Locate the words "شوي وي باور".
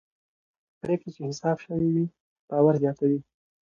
1.63-2.75